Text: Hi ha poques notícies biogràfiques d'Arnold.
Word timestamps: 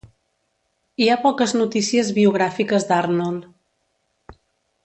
Hi 1.03 1.09
ha 1.09 1.17
poques 1.25 1.53
notícies 1.59 2.11
biogràfiques 2.17 2.91
d'Arnold. 2.93 4.37